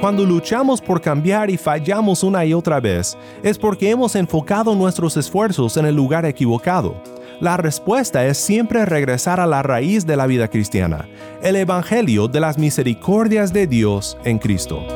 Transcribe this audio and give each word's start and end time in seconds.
Cuando 0.00 0.24
luchamos 0.24 0.80
por 0.80 1.00
cambiar 1.00 1.50
y 1.50 1.56
fallamos 1.56 2.22
una 2.22 2.44
y 2.44 2.54
otra 2.54 2.78
vez, 2.78 3.16
es 3.42 3.58
porque 3.58 3.90
hemos 3.90 4.14
enfocado 4.14 4.74
nuestros 4.74 5.16
esfuerzos 5.16 5.76
en 5.76 5.86
el 5.86 5.96
lugar 5.96 6.24
equivocado. 6.24 7.02
La 7.40 7.56
respuesta 7.56 8.24
es 8.24 8.38
siempre 8.38 8.86
regresar 8.86 9.40
a 9.40 9.46
la 9.46 9.62
raíz 9.62 10.06
de 10.06 10.16
la 10.16 10.26
vida 10.26 10.48
cristiana, 10.48 11.08
el 11.42 11.56
Evangelio 11.56 12.28
de 12.28 12.40
las 12.40 12.56
misericordias 12.56 13.52
de 13.52 13.66
Dios 13.66 14.16
en 14.24 14.38
Cristo. 14.38 14.95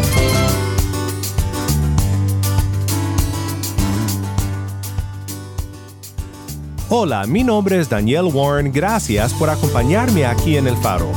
Hola, 6.93 7.25
mi 7.25 7.41
nombre 7.41 7.79
es 7.79 7.87
Daniel 7.87 8.25
Warren, 8.33 8.69
gracias 8.69 9.33
por 9.33 9.49
acompañarme 9.49 10.25
aquí 10.25 10.57
en 10.57 10.67
El 10.67 10.75
Faro. 10.75 11.09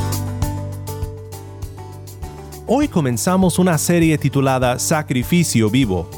Hoy 2.65 2.87
comenzamos 2.87 3.59
una 3.59 3.77
serie 3.77 4.17
titulada 4.17 4.79
Sacrificio 4.79 5.69
Vivo. 5.69 6.09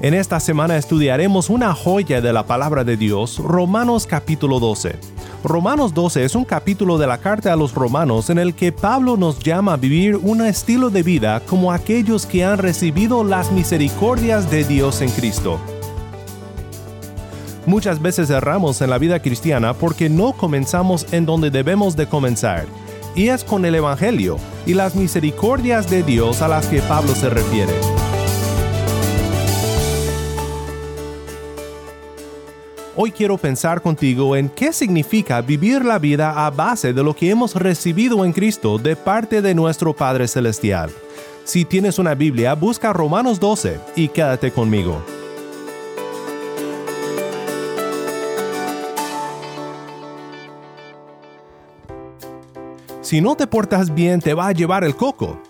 En 0.00 0.14
esta 0.14 0.38
semana 0.38 0.76
estudiaremos 0.76 1.50
una 1.50 1.74
joya 1.74 2.20
de 2.20 2.32
la 2.32 2.46
palabra 2.46 2.84
de 2.84 2.96
Dios, 2.96 3.38
Romanos 3.38 4.06
capítulo 4.06 4.60
12. 4.60 4.94
Romanos 5.42 5.92
12 5.92 6.24
es 6.24 6.36
un 6.36 6.44
capítulo 6.44 6.96
de 6.96 7.08
la 7.08 7.18
carta 7.18 7.52
a 7.52 7.56
los 7.56 7.74
romanos 7.74 8.30
en 8.30 8.38
el 8.38 8.54
que 8.54 8.70
Pablo 8.70 9.16
nos 9.16 9.40
llama 9.40 9.72
a 9.72 9.76
vivir 9.76 10.14
un 10.14 10.46
estilo 10.46 10.88
de 10.88 11.02
vida 11.02 11.42
como 11.48 11.72
aquellos 11.72 12.26
que 12.26 12.44
han 12.44 12.58
recibido 12.58 13.24
las 13.24 13.50
misericordias 13.50 14.48
de 14.52 14.62
Dios 14.62 15.00
en 15.00 15.10
Cristo. 15.10 15.58
Muchas 17.66 18.00
veces 18.00 18.30
erramos 18.30 18.80
en 18.80 18.90
la 18.90 18.98
vida 18.98 19.20
cristiana 19.20 19.74
porque 19.74 20.08
no 20.08 20.32
comenzamos 20.32 21.06
en 21.12 21.26
donde 21.26 21.50
debemos 21.50 21.94
de 21.94 22.06
comenzar, 22.06 22.64
y 23.14 23.28
es 23.28 23.44
con 23.44 23.64
el 23.64 23.74
Evangelio 23.74 24.38
y 24.66 24.74
las 24.74 24.94
misericordias 24.94 25.90
de 25.90 26.02
Dios 26.02 26.40
a 26.40 26.48
las 26.48 26.66
que 26.66 26.80
Pablo 26.80 27.14
se 27.14 27.28
refiere. 27.28 27.72
Hoy 32.96 33.12
quiero 33.12 33.38
pensar 33.38 33.80
contigo 33.80 34.36
en 34.36 34.48
qué 34.48 34.72
significa 34.72 35.40
vivir 35.40 35.84
la 35.84 35.98
vida 35.98 36.46
a 36.46 36.50
base 36.50 36.92
de 36.92 37.02
lo 37.02 37.14
que 37.14 37.30
hemos 37.30 37.54
recibido 37.54 38.24
en 38.24 38.32
Cristo 38.32 38.78
de 38.78 38.96
parte 38.96 39.42
de 39.42 39.54
nuestro 39.54 39.94
Padre 39.94 40.28
Celestial. 40.28 40.90
Si 41.44 41.64
tienes 41.64 41.98
una 41.98 42.14
Biblia, 42.14 42.54
busca 42.54 42.92
Romanos 42.92 43.40
12 43.40 43.80
y 43.96 44.08
quédate 44.08 44.50
conmigo. 44.50 45.02
Si 53.02 53.22
no 53.22 53.34
te 53.34 53.46
portas 53.46 53.94
bien 53.94 54.20
te 54.20 54.34
va 54.34 54.48
a 54.48 54.52
llevar 54.52 54.84
el 54.84 54.94
coco. 54.94 55.40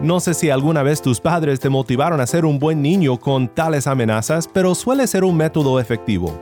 No 0.00 0.18
sé 0.18 0.34
si 0.34 0.50
alguna 0.50 0.82
vez 0.82 1.00
tus 1.00 1.20
padres 1.20 1.60
te 1.60 1.68
motivaron 1.68 2.20
a 2.20 2.26
ser 2.26 2.44
un 2.44 2.58
buen 2.58 2.82
niño 2.82 3.16
con 3.20 3.46
tales 3.46 3.86
amenazas, 3.86 4.48
pero 4.52 4.74
suele 4.74 5.06
ser 5.06 5.22
un 5.22 5.36
método 5.36 5.78
efectivo. 5.78 6.36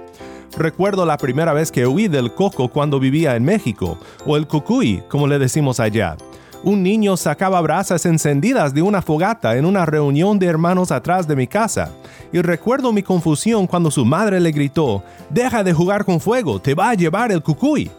Recuerdo 0.56 1.04
la 1.04 1.18
primera 1.18 1.52
vez 1.52 1.70
que 1.70 1.86
huí 1.86 2.08
del 2.08 2.32
coco 2.32 2.68
cuando 2.68 2.98
vivía 2.98 3.36
en 3.36 3.44
México, 3.44 3.98
o 4.24 4.38
el 4.38 4.46
cucuy, 4.46 5.02
como 5.10 5.26
le 5.26 5.38
decimos 5.38 5.80
allá. 5.80 6.16
Un 6.62 6.82
niño 6.82 7.18
sacaba 7.18 7.60
brasas 7.60 8.06
encendidas 8.06 8.72
de 8.72 8.80
una 8.80 9.02
fogata 9.02 9.58
en 9.58 9.66
una 9.66 9.84
reunión 9.84 10.38
de 10.38 10.46
hermanos 10.46 10.90
atrás 10.92 11.28
de 11.28 11.36
mi 11.36 11.46
casa, 11.46 11.90
y 12.32 12.40
recuerdo 12.40 12.90
mi 12.90 13.02
confusión 13.02 13.66
cuando 13.66 13.90
su 13.90 14.06
madre 14.06 14.40
le 14.40 14.50
gritó, 14.50 15.02
Deja 15.28 15.62
de 15.62 15.74
jugar 15.74 16.06
con 16.06 16.20
fuego, 16.20 16.58
te 16.58 16.74
va 16.74 16.88
a 16.88 16.94
llevar 16.94 17.32
el 17.32 17.42
cucuy. 17.42 17.90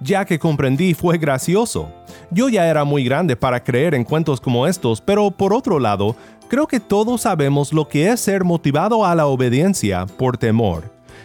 Ya 0.00 0.24
que 0.24 0.38
comprendí 0.38 0.94
fue 0.94 1.18
gracioso. 1.18 1.92
Yo 2.30 2.48
ya 2.48 2.66
era 2.66 2.84
muy 2.84 3.04
grande 3.04 3.36
para 3.36 3.62
creer 3.62 3.94
en 3.94 4.04
cuentos 4.04 4.40
como 4.40 4.66
estos, 4.66 5.00
pero 5.00 5.30
por 5.30 5.52
otro 5.52 5.78
lado, 5.78 6.16
creo 6.48 6.66
que 6.66 6.80
todos 6.80 7.22
sabemos 7.22 7.72
lo 7.72 7.86
que 7.86 8.10
es 8.10 8.20
ser 8.20 8.42
motivado 8.42 9.04
a 9.04 9.14
la 9.14 9.26
obediencia 9.26 10.06
por 10.06 10.38
temor. 10.38 10.84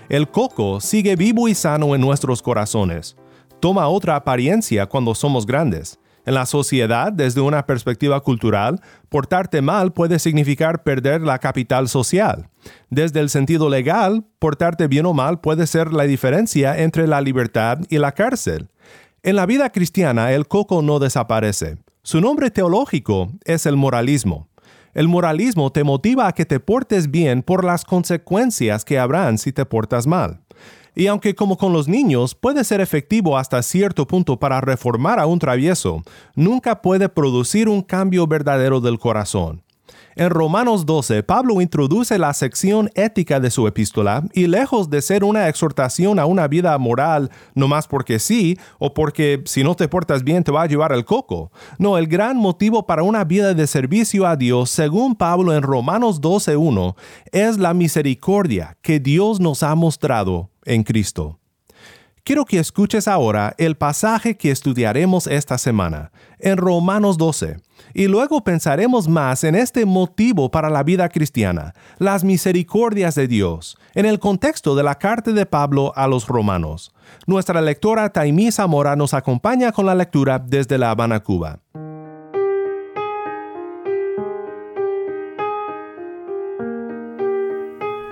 El 0.09 0.27
coco 0.27 0.81
sigue 0.81 1.15
vivo 1.15 1.47
y 1.47 1.55
sano 1.55 1.95
en 1.95 2.01
nuestros 2.01 2.41
corazones. 2.41 3.15
Toma 3.61 3.87
otra 3.87 4.15
apariencia 4.15 4.85
cuando 4.85 5.15
somos 5.15 5.45
grandes. 5.45 5.97
En 6.25 6.33
la 6.33 6.45
sociedad, 6.45 7.13
desde 7.13 7.41
una 7.41 7.65
perspectiva 7.65 8.19
cultural, 8.21 8.81
portarte 9.09 9.61
mal 9.61 9.93
puede 9.93 10.17
significar 10.17 10.83
perder 10.83 11.21
la 11.21 11.39
capital 11.39 11.87
social. 11.87 12.49
Desde 12.89 13.19
el 13.19 13.29
sentido 13.29 13.69
legal, 13.69 14.25
portarte 14.39 14.87
bien 14.87 15.05
o 15.05 15.13
mal 15.13 15.39
puede 15.39 15.67
ser 15.67 15.93
la 15.93 16.03
diferencia 16.05 16.81
entre 16.81 17.07
la 17.07 17.21
libertad 17.21 17.79
y 17.89 17.99
la 17.99 18.11
cárcel. 18.11 18.69
En 19.21 19.35
la 19.35 19.45
vida 19.45 19.69
cristiana 19.71 20.31
el 20.33 20.47
coco 20.47 20.81
no 20.81 20.99
desaparece. 20.99 21.77
Su 22.01 22.21
nombre 22.21 22.51
teológico 22.51 23.31
es 23.43 23.65
el 23.65 23.75
moralismo. 23.75 24.47
El 24.93 25.07
moralismo 25.07 25.71
te 25.71 25.83
motiva 25.83 26.27
a 26.27 26.31
que 26.31 26.45
te 26.45 26.59
portes 26.59 27.11
bien 27.11 27.43
por 27.43 27.65
las 27.65 27.83
consecuencias 27.83 28.85
que 28.85 28.97
habrán 28.97 29.37
si 29.37 29.51
te 29.51 29.65
portas 29.65 30.07
mal. 30.07 30.44
Y 30.95 31.07
aunque 31.07 31.35
como 31.35 31.57
con 31.57 31.73
los 31.73 31.87
niños 31.87 32.33
puede 32.33 32.63
ser 32.63 32.79
efectivo 32.81 33.37
hasta 33.37 33.61
cierto 33.61 34.07
punto 34.07 34.39
para 34.39 34.61
reformar 34.61 35.19
a 35.19 35.25
un 35.25 35.39
travieso, 35.39 36.03
nunca 36.35 36.81
puede 36.81 37.09
producir 37.09 37.67
un 37.67 37.81
cambio 37.81 38.25
verdadero 38.25 38.79
del 38.79 38.97
corazón. 38.97 39.65
En 40.17 40.29
Romanos 40.29 40.85
12, 40.85 41.23
Pablo 41.23 41.59
introduce 41.59 42.17
la 42.17 42.33
sección 42.33 42.89
ética 42.95 43.41
de 43.41 43.51
su 43.51 43.67
epístola 43.67 44.23
y 44.31 44.47
lejos 44.47 44.89
de 44.89 45.01
ser 45.01 45.25
una 45.25 45.49
exhortación 45.49 46.19
a 46.19 46.25
una 46.25 46.47
vida 46.47 46.77
moral, 46.77 47.29
no 47.53 47.67
más 47.67 47.85
porque 47.85 48.19
sí, 48.19 48.57
o 48.79 48.93
porque 48.93 49.41
si 49.43 49.61
no 49.61 49.75
te 49.75 49.89
portas 49.89 50.23
bien 50.23 50.45
te 50.45 50.53
va 50.53 50.61
a 50.61 50.67
llevar 50.67 50.93
el 50.93 51.03
coco. 51.03 51.51
No, 51.79 51.97
el 51.97 52.07
gran 52.07 52.37
motivo 52.37 52.85
para 52.85 53.03
una 53.03 53.25
vida 53.25 53.53
de 53.53 53.67
servicio 53.67 54.25
a 54.25 54.37
Dios, 54.37 54.69
según 54.69 55.15
Pablo 55.15 55.53
en 55.53 55.63
Romanos 55.63 56.21
12.1, 56.21 56.95
es 57.33 57.57
la 57.57 57.73
misericordia 57.73 58.77
que 58.81 59.01
Dios 59.01 59.41
nos 59.41 59.63
ha 59.63 59.75
mostrado 59.75 60.49
en 60.65 60.83
Cristo. 60.83 61.39
Quiero 62.25 62.43
que 62.43 62.57
escuches 62.57 63.07
ahora 63.07 63.53
el 63.59 63.75
pasaje 63.75 64.35
que 64.35 64.49
estudiaremos 64.49 65.27
esta 65.27 65.59
semana, 65.59 66.11
en 66.39 66.57
Romanos 66.57 67.19
12, 67.19 67.57
y 67.93 68.07
luego 68.07 68.43
pensaremos 68.43 69.07
más 69.07 69.43
en 69.43 69.53
este 69.53 69.85
motivo 69.85 70.49
para 70.49 70.71
la 70.71 70.81
vida 70.81 71.07
cristiana, 71.09 71.75
las 71.99 72.23
misericordias 72.23 73.13
de 73.13 73.27
Dios, 73.27 73.77
en 73.93 74.07
el 74.07 74.17
contexto 74.17 74.75
de 74.75 74.81
la 74.81 74.95
carta 74.95 75.33
de 75.33 75.45
Pablo 75.45 75.93
a 75.95 76.07
los 76.07 76.27
romanos. 76.27 76.95
Nuestra 77.27 77.61
lectora 77.61 78.09
Taimí 78.09 78.51
Zamora 78.51 78.95
nos 78.95 79.13
acompaña 79.13 79.71
con 79.71 79.85
la 79.85 79.93
lectura 79.93 80.39
desde 80.39 80.79
La 80.79 80.89
Habana, 80.89 81.19
Cuba. 81.19 81.59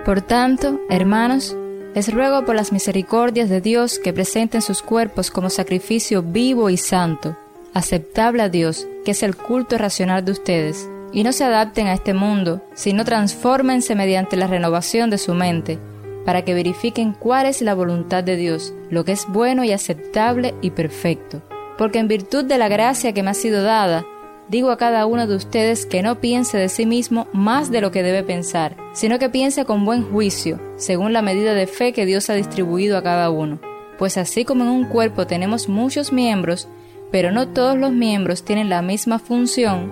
Por 0.05 0.21
tanto, 0.21 0.79
hermanos, 0.89 1.57
les 1.93 2.11
ruego 2.11 2.45
por 2.45 2.55
las 2.55 2.71
misericordias 2.71 3.49
de 3.49 3.61
Dios 3.61 3.99
que 3.99 4.13
presenten 4.13 4.61
sus 4.61 4.81
cuerpos 4.81 5.29
como 5.29 5.49
sacrificio 5.49 6.23
vivo 6.23 6.69
y 6.69 6.77
santo, 6.77 7.37
aceptable 7.73 8.43
a 8.43 8.49
Dios, 8.49 8.87
que 9.05 9.11
es 9.11 9.23
el 9.23 9.35
culto 9.35 9.77
racional 9.77 10.25
de 10.25 10.31
ustedes, 10.31 10.89
y 11.11 11.23
no 11.23 11.31
se 11.31 11.43
adapten 11.43 11.87
a 11.87 11.93
este 11.93 12.13
mundo, 12.13 12.61
sino 12.73 13.05
transfórmense 13.05 13.95
mediante 13.95 14.35
la 14.35 14.47
renovación 14.47 15.09
de 15.09 15.19
su 15.19 15.35
mente, 15.35 15.77
para 16.25 16.43
que 16.43 16.53
verifiquen 16.53 17.13
cuál 17.13 17.45
es 17.45 17.61
la 17.61 17.75
voluntad 17.75 18.23
de 18.23 18.37
Dios, 18.37 18.73
lo 18.89 19.05
que 19.05 19.11
es 19.11 19.27
bueno 19.27 19.63
y 19.63 19.71
aceptable 19.71 20.55
y 20.61 20.71
perfecto. 20.71 21.41
Porque 21.77 21.99
en 21.99 22.07
virtud 22.07 22.45
de 22.45 22.57
la 22.57 22.69
gracia 22.69 23.13
que 23.13 23.23
me 23.23 23.31
ha 23.31 23.35
sido 23.35 23.61
dada, 23.61 24.05
digo 24.47 24.71
a 24.71 24.77
cada 24.77 25.05
uno 25.05 25.27
de 25.27 25.35
ustedes 25.35 25.85
que 25.85 26.01
no 26.01 26.19
piense 26.19 26.57
de 26.57 26.69
sí 26.69 26.85
mismo 26.85 27.27
más 27.33 27.71
de 27.71 27.81
lo 27.81 27.91
que 27.91 28.03
debe 28.03 28.23
pensar, 28.23 28.75
sino 28.93 29.19
que 29.19 29.29
piense 29.29 29.65
con 29.65 29.85
buen 29.85 30.03
juicio, 30.03 30.59
según 30.77 31.13
la 31.13 31.21
medida 31.21 31.53
de 31.53 31.67
fe 31.67 31.93
que 31.93 32.05
Dios 32.05 32.29
ha 32.29 32.35
distribuido 32.35 32.97
a 32.97 33.03
cada 33.03 33.29
uno. 33.29 33.59
Pues 33.97 34.17
así 34.17 34.45
como 34.45 34.63
en 34.63 34.69
un 34.69 34.85
cuerpo 34.85 35.27
tenemos 35.27 35.67
muchos 35.67 36.13
miembros, 36.13 36.67
pero 37.11 37.31
no 37.31 37.49
todos 37.49 37.77
los 37.77 37.91
miembros 37.91 38.43
tienen 38.43 38.69
la 38.69 38.81
misma 38.81 39.19
función, 39.19 39.91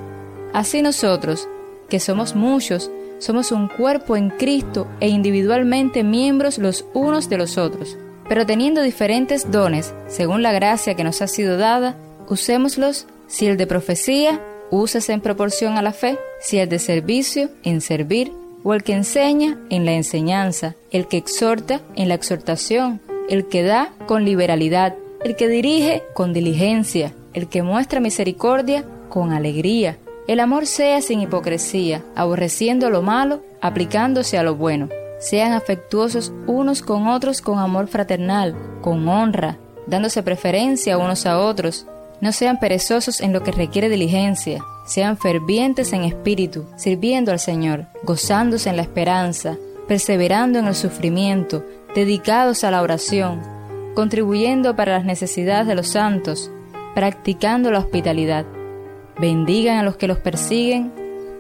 así 0.54 0.82
nosotros, 0.82 1.48
que 1.90 2.00
somos 2.00 2.36
muchos, 2.36 2.90
Somos 3.22 3.52
un 3.52 3.68
cuerpo 3.68 4.18
en 4.18 4.32
Cristo 4.32 4.88
e 5.00 5.08
individualmente 5.08 6.04
miembros 6.04 6.58
los 6.58 6.86
unos 6.96 7.30
de 7.30 7.38
los 7.38 7.60
otros. 7.60 7.96
Pero 8.28 8.48
teniendo 8.48 8.82
diferentes 8.82 9.52
dones, 9.52 9.94
según 10.08 10.42
la 10.42 10.52
gracia 10.52 10.96
que 10.96 11.04
nos 11.04 11.22
ha 11.22 11.28
sido 11.28 11.56
dada, 11.56 11.96
usémoslos 12.30 13.06
si 13.28 13.46
el 13.46 13.58
de 13.58 13.68
profecía, 13.68 14.42
úsese 14.72 15.14
en 15.14 15.22
proporción 15.22 15.78
a 15.78 15.84
la 15.84 15.94
fe, 15.94 16.18
si 16.40 16.58
el 16.58 16.68
de 16.68 16.80
servicio, 16.80 17.52
en 17.62 17.82
servir, 17.82 18.32
o 18.64 18.74
el 18.74 18.84
que 18.84 18.94
enseña, 18.94 19.58
en 19.70 19.86
la 19.86 19.94
enseñanza, 19.94 20.76
el 20.92 21.08
que 21.08 21.18
exhorta, 21.18 21.82
en 21.96 22.10
la 22.10 22.16
exhortación, 22.16 23.02
el 23.30 23.48
que 23.48 23.64
da, 23.64 23.94
con 24.08 24.26
liberalidad, 24.26 24.96
el 25.24 25.36
que 25.36 25.48
dirige, 25.48 26.04
con 26.14 26.34
diligencia, 26.34 27.14
el 27.34 27.48
que 27.48 27.64
muestra 27.64 28.00
misericordia, 28.00 28.86
con 29.10 29.32
alegría. 29.32 29.98
El 30.28 30.40
amor 30.40 30.66
sea 30.66 31.02
sin 31.02 31.22
hipocresía, 31.22 32.04
aborreciendo 32.16 32.90
lo 32.90 33.02
malo, 33.02 33.44
aplicándose 33.62 34.38
a 34.38 34.44
lo 34.44 34.56
bueno. 34.56 34.90
Sean 35.20 35.54
afectuosos 35.54 36.34
unos 36.48 36.82
con 36.82 37.08
otros 37.08 37.42
con 37.42 37.60
amor 37.60 37.88
fraternal, 37.88 38.56
con 38.82 39.08
honra, 39.08 39.58
dándose 39.86 40.24
preferencia 40.24 40.98
unos 40.98 41.26
a 41.26 41.40
otros. 41.40 41.86
No 42.22 42.32
sean 42.32 42.60
perezosos 42.60 43.20
en 43.20 43.34
lo 43.34 43.42
que 43.42 43.52
requiere 43.52 43.90
diligencia, 43.90 44.64
sean 44.86 45.18
fervientes 45.18 45.92
en 45.92 46.04
espíritu, 46.04 46.66
sirviendo 46.76 47.32
al 47.32 47.40
Señor, 47.40 47.88
gozándose 48.04 48.70
en 48.70 48.76
la 48.76 48.84
esperanza, 48.84 49.58
perseverando 49.88 50.60
en 50.60 50.68
el 50.68 50.76
sufrimiento, 50.76 51.66
dedicados 51.96 52.64
a 52.64 52.70
la 52.70 52.84
oración, 52.84 53.42
contribuyendo 53.96 54.76
para 54.76 54.94
las 54.94 55.06
necesidades 55.06 55.66
de 55.66 55.76
los 55.76 55.88
santos, 55.90 56.52
practicando 56.94 57.72
la 57.72 57.80
hospitalidad. 57.80 58.46
Bendigan 59.20 59.80
a 59.80 59.84
los 59.84 59.98
que 59.98 60.08
los 60.08 60.20
persiguen, 60.20 60.94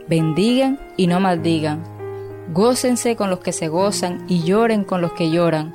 bendigan 0.07 0.79
y 0.97 1.05
no 1.05 1.19
maldigan. 1.19 1.83
Gócense 2.53 3.15
con 3.15 3.29
los 3.29 3.39
que 3.39 3.53
se 3.53 3.67
gozan 3.67 4.25
y 4.27 4.43
lloren 4.43 4.83
con 4.83 4.99
los 5.01 5.13
que 5.13 5.29
lloran. 5.29 5.73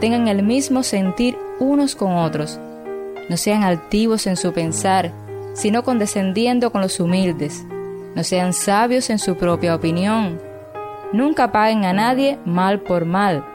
Tengan 0.00 0.28
el 0.28 0.42
mismo 0.42 0.82
sentir 0.82 1.36
unos 1.58 1.94
con 1.94 2.14
otros. 2.14 2.58
No 3.30 3.36
sean 3.36 3.62
altivos 3.62 4.26
en 4.26 4.36
su 4.36 4.52
pensar, 4.52 5.12
sino 5.54 5.84
condescendiendo 5.84 6.72
con 6.72 6.80
los 6.80 6.98
humildes. 6.98 7.64
No 8.16 8.24
sean 8.24 8.52
sabios 8.52 9.08
en 9.08 9.20
su 9.20 9.36
propia 9.36 9.76
opinión. 9.76 10.40
Nunca 11.12 11.52
paguen 11.52 11.84
a 11.84 11.92
nadie 11.92 12.40
mal 12.44 12.80
por 12.80 13.04
mal. 13.04 13.46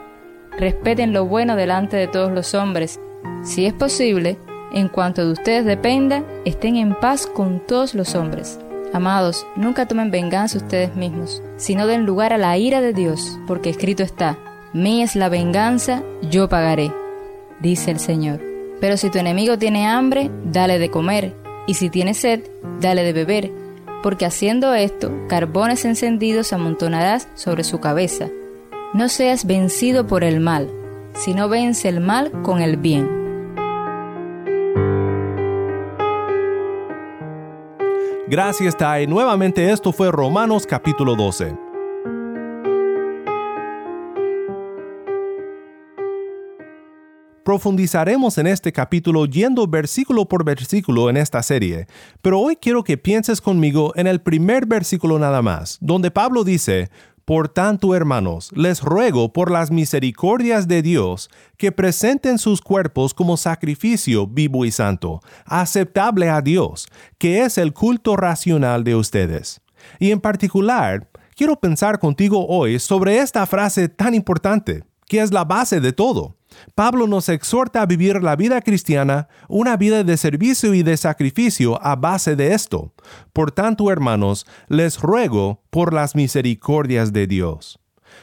Respeten 0.58 1.12
lo 1.12 1.26
bueno 1.26 1.56
delante 1.56 1.98
de 1.98 2.08
todos 2.08 2.32
los 2.32 2.54
hombres. 2.54 2.98
Si 3.44 3.66
es 3.66 3.74
posible, 3.74 4.38
en 4.72 4.88
cuanto 4.88 5.26
de 5.26 5.32
ustedes 5.32 5.66
dependa, 5.66 6.24
estén 6.46 6.76
en 6.76 6.94
paz 6.94 7.26
con 7.26 7.60
todos 7.60 7.94
los 7.94 8.14
hombres. 8.14 8.58
Amados, 8.94 9.46
nunca 9.56 9.86
tomen 9.86 10.10
venganza 10.10 10.56
ustedes 10.56 10.96
mismos, 10.96 11.42
sino 11.58 11.86
den 11.86 12.06
lugar 12.06 12.32
a 12.32 12.38
la 12.38 12.56
ira 12.56 12.80
de 12.80 12.94
Dios, 12.94 13.38
porque 13.46 13.68
escrito 13.68 14.02
está, 14.02 14.38
Mí 14.72 15.02
es 15.02 15.16
la 15.16 15.28
venganza, 15.28 16.02
yo 16.22 16.48
pagaré, 16.48 16.90
dice 17.60 17.90
el 17.90 17.98
Señor. 17.98 18.55
Pero 18.80 18.96
si 18.96 19.10
tu 19.10 19.18
enemigo 19.18 19.58
tiene 19.58 19.86
hambre, 19.86 20.30
dale 20.44 20.78
de 20.78 20.90
comer, 20.90 21.34
y 21.66 21.74
si 21.74 21.90
tiene 21.90 22.14
sed, 22.14 22.42
dale 22.80 23.02
de 23.02 23.12
beber, 23.12 23.50
porque 24.02 24.26
haciendo 24.26 24.74
esto, 24.74 25.10
carbones 25.28 25.84
encendidos 25.84 26.52
amontonarás 26.52 27.28
sobre 27.34 27.64
su 27.64 27.80
cabeza. 27.80 28.28
No 28.94 29.08
seas 29.08 29.46
vencido 29.46 30.06
por 30.06 30.24
el 30.24 30.40
mal, 30.40 30.70
sino 31.14 31.48
vence 31.48 31.88
el 31.88 32.00
mal 32.00 32.30
con 32.42 32.60
el 32.60 32.76
bien. 32.76 33.08
Gracias, 38.28 38.76
Tai. 38.76 39.06
Nuevamente 39.06 39.70
esto 39.70 39.92
fue 39.92 40.10
Romanos 40.10 40.66
capítulo 40.66 41.14
12. 41.14 41.65
Profundizaremos 47.46 48.38
en 48.38 48.48
este 48.48 48.72
capítulo 48.72 49.24
yendo 49.24 49.68
versículo 49.68 50.26
por 50.26 50.44
versículo 50.44 51.08
en 51.08 51.16
esta 51.16 51.44
serie, 51.44 51.86
pero 52.20 52.40
hoy 52.40 52.56
quiero 52.56 52.82
que 52.82 52.98
pienses 52.98 53.40
conmigo 53.40 53.92
en 53.94 54.08
el 54.08 54.20
primer 54.20 54.66
versículo 54.66 55.16
nada 55.20 55.42
más, 55.42 55.78
donde 55.80 56.10
Pablo 56.10 56.42
dice, 56.42 56.90
por 57.24 57.48
tanto, 57.48 57.94
hermanos, 57.94 58.50
les 58.56 58.82
ruego 58.82 59.32
por 59.32 59.52
las 59.52 59.70
misericordias 59.70 60.66
de 60.66 60.82
Dios 60.82 61.30
que 61.56 61.70
presenten 61.70 62.38
sus 62.38 62.60
cuerpos 62.60 63.14
como 63.14 63.36
sacrificio 63.36 64.26
vivo 64.26 64.64
y 64.64 64.72
santo, 64.72 65.20
aceptable 65.44 66.28
a 66.28 66.40
Dios, 66.40 66.88
que 67.16 67.42
es 67.42 67.58
el 67.58 67.72
culto 67.72 68.16
racional 68.16 68.82
de 68.82 68.96
ustedes. 68.96 69.60
Y 70.00 70.10
en 70.10 70.18
particular, 70.18 71.08
quiero 71.36 71.54
pensar 71.60 72.00
contigo 72.00 72.44
hoy 72.48 72.80
sobre 72.80 73.18
esta 73.18 73.46
frase 73.46 73.88
tan 73.88 74.16
importante, 74.16 74.82
que 75.06 75.20
es 75.20 75.30
la 75.30 75.44
base 75.44 75.80
de 75.80 75.92
todo. 75.92 76.35
Pablo 76.74 77.06
nos 77.06 77.28
exhorta 77.28 77.82
a 77.82 77.86
vivir 77.86 78.22
la 78.22 78.36
vida 78.36 78.60
cristiana, 78.60 79.28
una 79.48 79.76
vida 79.76 80.04
de 80.04 80.16
servicio 80.16 80.74
y 80.74 80.82
de 80.82 80.96
sacrificio 80.96 81.78
a 81.84 81.96
base 81.96 82.36
de 82.36 82.54
esto. 82.54 82.92
Por 83.32 83.52
tanto, 83.52 83.90
hermanos, 83.90 84.46
les 84.68 85.00
ruego 85.00 85.62
por 85.70 85.92
las 85.92 86.14
misericordias 86.14 87.12
de 87.12 87.26
Dios. 87.26 87.78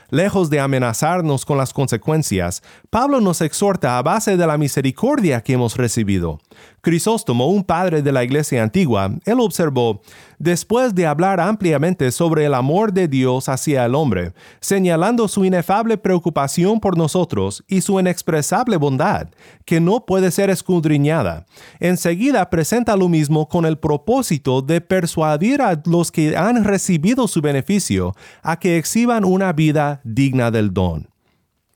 Lejos 0.09 0.50
de 0.50 0.59
amenazarnos 0.59 1.45
con 1.45 1.57
las 1.57 1.74
consecuencias, 1.74 2.62
Pablo 2.89 3.19
nos 3.19 3.41
exhorta 3.41 3.97
a 3.97 4.01
base 4.03 4.38
de 4.38 4.45
la 4.45 4.57
misericordia 4.57 5.41
que 5.41 5.53
hemos 5.53 5.75
recibido. 5.75 6.39
Crisóstomo, 6.81 7.48
un 7.48 7.63
padre 7.63 8.01
de 8.01 8.12
la 8.12 8.24
iglesia 8.24 8.62
antigua, 8.62 9.10
él 9.25 9.39
observó, 9.39 10.01
después 10.38 10.94
de 10.94 11.07
hablar 11.07 11.39
ampliamente 11.39 12.12
sobre 12.12 12.44
el 12.45 12.54
amor 12.54 12.92
de 12.92 13.07
Dios 13.07 13.48
hacia 13.48 13.86
el 13.86 13.95
hombre, 13.95 14.33
señalando 14.60 15.30
su 15.30 15.45
inefable 15.45 15.98
preocupación 15.98 16.81
por 16.81 16.98
nosotros 16.98 17.63
y 17.68 17.80
su 17.80 18.00
inexpresable 18.00 18.75
bondad, 18.75 19.30
que 19.63 19.80
no 19.80 20.06
puede 20.06 20.30
ser 20.31 20.50
escudriñada, 20.50 21.45
enseguida 21.80 22.50
presenta 22.50 22.98
lo 22.98 23.07
mismo 23.07 23.48
con 23.48 23.65
el 23.65 23.77
propósito 23.77 24.62
de 24.62 24.81
persuadir 24.81 25.62
a 25.62 25.81
los 25.86 26.12
que 26.12 26.36
han 26.36 26.65
recibido 26.65 27.30
su 27.30 27.42
beneficio 27.42 28.13
a 28.42 28.60
que 28.60 28.77
exhiban 28.77 29.24
una 29.24 29.54
vida 29.54 30.01
digna 30.04 30.51
del 30.51 30.74
don 30.74 31.12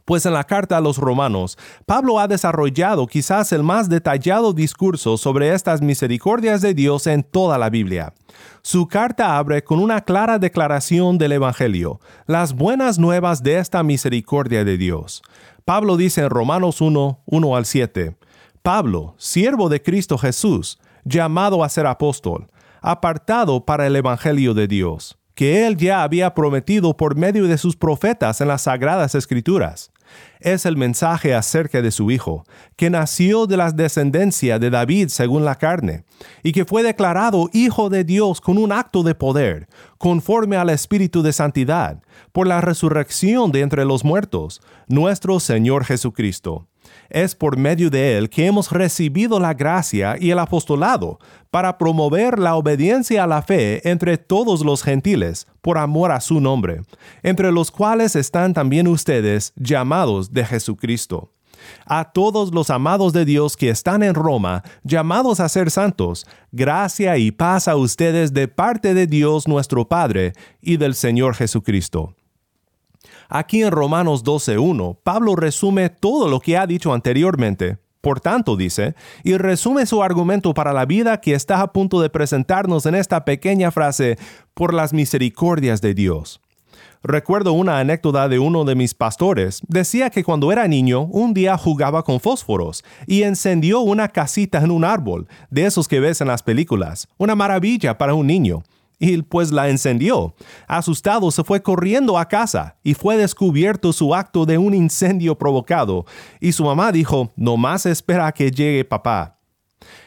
pues 0.08 0.26
en 0.26 0.32
la 0.32 0.46
carta 0.46 0.78
a 0.78 0.82
los 0.82 1.00
romanos, 1.00 1.58
Pablo 1.86 2.18
ha 2.18 2.30
desarrollado 2.30 3.08
quizás 3.08 3.52
el 3.52 3.62
más 3.62 3.90
detallado 3.90 4.54
discurso 4.54 5.18
sobre 5.18 5.54
estas 5.54 5.82
misericordias 5.82 6.62
de 6.62 6.74
Dios 6.74 7.08
en 7.08 7.24
toda 7.24 7.58
la 7.58 7.70
Biblia. 7.70 8.14
Su 8.62 8.88
carta 8.88 9.38
abre 9.38 9.66
con 9.66 9.80
una 9.80 10.00
clara 10.00 10.40
declaración 10.40 11.18
del 11.18 11.34
Evangelio, 11.34 12.00
las 12.26 12.54
buenas 12.54 12.98
nuevas 12.98 13.44
de 13.44 13.58
esta 13.58 13.84
misericordia 13.84 14.64
de 14.64 14.78
Dios. 14.78 15.24
Pablo 15.66 15.98
dice 15.98 16.22
en 16.22 16.30
Romanos 16.30 16.80
1, 16.80 17.24
1 17.26 17.56
al 17.58 17.66
7, 17.66 18.16
Pablo, 18.62 19.14
siervo 19.18 19.68
de 19.68 19.82
Cristo 19.82 20.18
Jesús, 20.18 20.80
llamado 21.04 21.66
a 21.66 21.70
ser 21.70 21.86
apóstol, 21.86 22.48
apartado 22.80 23.66
para 23.66 23.86
el 23.86 23.96
Evangelio 23.98 24.54
de 24.54 24.70
Dios, 24.70 25.18
que 25.36 25.68
él 25.68 25.76
ya 25.76 26.02
había 26.04 26.34
prometido 26.34 26.96
por 26.96 27.18
medio 27.18 27.46
de 27.46 27.58
sus 27.58 27.76
profetas 27.76 28.40
en 28.40 28.48
las 28.48 28.62
sagradas 28.62 29.14
escrituras 29.14 29.92
es 30.40 30.66
el 30.66 30.78
mensaje 30.78 31.34
acerca 31.34 31.82
de 31.82 31.92
su 31.92 32.12
Hijo, 32.12 32.44
que 32.76 32.90
nació 32.90 33.48
de 33.48 33.58
la 33.58 33.72
descendencia 33.72 34.60
de 34.60 34.70
David 34.70 35.10
según 35.10 35.46
la 35.46 35.56
carne, 35.56 36.04
y 36.44 36.52
que 36.52 36.66
fue 36.66 36.84
declarado 36.84 37.50
Hijo 37.54 37.90
de 37.90 38.04
Dios 38.04 38.42
con 38.42 38.58
un 38.58 38.72
acto 38.72 39.04
de 39.04 39.16
poder, 39.16 39.68
conforme 39.98 40.58
al 40.58 40.70
Espíritu 40.70 41.22
de 41.22 41.34
Santidad, 41.34 42.02
por 42.32 42.48
la 42.48 42.62
resurrección 42.62 43.52
de 43.52 43.62
entre 43.62 43.86
los 43.86 44.04
muertos, 44.04 44.62
nuestro 44.88 45.40
Señor 45.40 45.86
Jesucristo 45.86 46.68
es 47.10 47.36
por 47.36 47.58
medio 47.58 47.90
de 47.90 48.18
él 48.18 48.30
que 48.30 48.46
hemos 48.46 48.72
recibido 48.72 49.40
la 49.40 49.54
gracia 49.54 50.16
y 50.20 50.32
el 50.32 50.40
apostolado 50.40 51.20
para 51.52 51.78
promover 51.78 52.40
la 52.40 52.56
obediencia 52.56 53.24
a 53.24 53.28
la 53.28 53.42
fe 53.42 53.88
entre 53.90 54.18
todos 54.18 54.64
los 54.64 54.84
gentiles, 54.84 55.48
por 55.62 55.78
amor 55.78 56.12
a 56.12 56.22
su 56.22 56.40
nombre, 56.40 56.82
entre 57.24 57.52
los 57.52 57.72
cuales 57.72 58.16
están 58.16 58.54
también 58.54 58.88
ustedes 58.88 59.54
llamados 59.56 60.34
de 60.34 60.46
Jesucristo. 60.46 61.32
A 61.86 62.12
todos 62.12 62.54
los 62.54 62.70
amados 62.70 63.14
de 63.14 63.26
Dios 63.26 63.58
que 63.58 63.70
están 63.70 64.04
en 64.04 64.14
Roma, 64.14 64.64
llamados 64.84 65.40
a 65.40 65.50
ser 65.50 65.72
santos, 65.72 66.26
gracia 66.52 67.18
y 67.18 67.32
paz 67.32 67.68
a 67.68 67.76
ustedes 67.76 68.34
de 68.34 68.48
parte 68.48 68.94
de 68.94 69.08
Dios 69.08 69.48
nuestro 69.48 69.88
Padre 69.88 70.34
y 70.62 70.78
del 70.78 70.96
Señor 70.96 71.36
Jesucristo. 71.36 72.17
Aquí 73.30 73.64
en 73.64 73.72
Romanos 73.72 74.24
12.1, 74.24 74.98
Pablo 75.04 75.36
resume 75.36 75.90
todo 75.90 76.28
lo 76.28 76.40
que 76.40 76.58
ha 76.58 76.68
dicho 76.68 76.94
anteriormente. 76.94 77.78
Por 78.02 78.22
tanto, 78.22 78.56
dice, 78.56 78.96
y 79.24 79.36
resume 79.38 79.86
su 79.86 80.02
argumento 80.02 80.54
para 80.54 80.72
la 80.72 80.86
vida 80.86 81.20
que 81.20 81.34
está 81.34 81.62
a 81.62 81.74
punto 81.74 82.00
de 82.00 82.10
presentarnos 82.10 82.86
en 82.86 82.96
esta 82.96 83.26
pequeña 83.26 83.72
frase, 83.72 84.18
por 84.54 84.74
las 84.74 84.94
misericordias 84.94 85.82
de 85.82 85.94
Dios. 85.94 86.42
Recuerdo 87.04 87.54
una 87.54 87.80
anécdota 87.80 88.28
de 88.28 88.40
uno 88.40 88.66
de 88.66 88.76
mis 88.76 88.94
pastores. 88.94 89.62
Decía 89.68 90.10
que 90.10 90.24
cuando 90.24 90.52
era 90.52 90.68
niño, 90.68 91.04
un 91.04 91.34
día 91.34 91.58
jugaba 91.58 92.04
con 92.04 92.20
fósforos 92.20 92.84
y 93.06 93.24
encendió 93.24 93.82
una 93.82 94.08
casita 94.08 94.60
en 94.60 94.72
un 94.72 94.84
árbol, 94.84 95.28
de 95.50 95.66
esos 95.66 95.88
que 95.88 96.00
ves 96.00 96.22
en 96.22 96.28
las 96.28 96.44
películas. 96.44 97.08
Una 97.18 97.36
maravilla 97.36 97.98
para 97.98 98.14
un 98.14 98.28
niño 98.28 98.64
y 99.00 99.22
pues 99.22 99.52
la 99.52 99.70
encendió. 99.70 100.36
Asustado 100.68 101.32
se 101.32 101.44
fue 101.44 101.62
corriendo 101.62 102.18
a 102.18 102.28
casa 102.28 102.78
y 102.84 102.94
fue 102.94 103.18
descubierto 103.18 103.94
su 103.94 104.16
acto 104.16 104.46
de 104.46 104.58
un 104.58 104.74
incendio 104.74 105.38
provocado, 105.38 106.06
y 106.40 106.52
su 106.52 106.64
mamá 106.64 106.92
dijo, 106.92 107.32
no 107.36 107.58
más 107.58 107.86
espera 107.86 108.28
a 108.28 108.32
que 108.32 108.52
llegue 108.52 108.86
papá. 108.86 109.40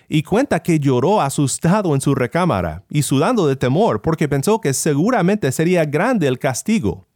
Y 0.09 0.25
cuenta 0.25 0.61
que 0.61 0.81
lloró 0.81 1.21
asustado 1.21 1.95
en 1.95 2.01
su 2.01 2.15
recámara 2.17 2.85
y 2.91 3.03
sudando 3.03 3.47
de 3.47 3.55
temor 3.55 4.03
porque 4.03 4.29
pensó 4.29 4.61
que 4.61 4.75
seguramente 4.75 5.53
sería 5.53 5.85
grande 5.85 6.27
el 6.27 6.39
castigo. 6.39 7.07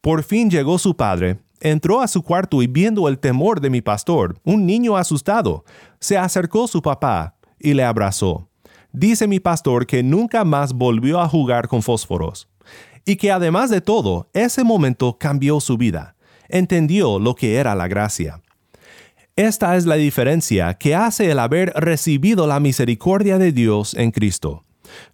Por 0.00 0.22
fin 0.22 0.48
llegó 0.48 0.78
su 0.78 0.96
padre, 0.96 1.40
entró 1.60 2.00
a 2.00 2.08
su 2.08 2.22
cuarto 2.22 2.62
y 2.62 2.66
viendo 2.66 3.08
el 3.08 3.18
temor 3.18 3.60
de 3.60 3.68
mi 3.68 3.82
pastor, 3.82 4.40
un 4.44 4.64
niño 4.64 4.96
asustado, 4.96 5.64
se 6.00 6.16
acercó 6.16 6.66
su 6.68 6.80
papá 6.80 7.36
y 7.58 7.74
le 7.74 7.84
abrazó. 7.84 8.47
Dice 8.92 9.26
mi 9.26 9.40
pastor 9.40 9.86
que 9.86 10.02
nunca 10.02 10.44
más 10.44 10.72
volvió 10.72 11.20
a 11.20 11.28
jugar 11.28 11.68
con 11.68 11.82
fósforos 11.82 12.48
y 13.04 13.16
que 13.16 13.32
además 13.32 13.70
de 13.70 13.80
todo, 13.80 14.28
ese 14.34 14.64
momento 14.64 15.18
cambió 15.18 15.60
su 15.60 15.78
vida. 15.78 16.14
Entendió 16.48 17.18
lo 17.18 17.34
que 17.34 17.56
era 17.56 17.74
la 17.74 17.88
gracia. 17.88 18.42
Esta 19.36 19.76
es 19.76 19.86
la 19.86 19.94
diferencia 19.94 20.74
que 20.74 20.94
hace 20.94 21.30
el 21.30 21.38
haber 21.38 21.72
recibido 21.76 22.46
la 22.46 22.60
misericordia 22.60 23.38
de 23.38 23.52
Dios 23.52 23.94
en 23.94 24.10
Cristo. 24.10 24.64